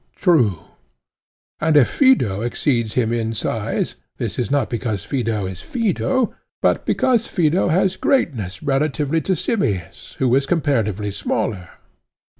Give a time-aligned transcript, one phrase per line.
[0.15, 0.61] True.
[1.59, 6.87] And if Phaedo exceeds him in size, this is not because Phaedo is Phaedo, but
[6.87, 11.69] because Phaedo has greatness relatively to Simmias, who is comparatively smaller?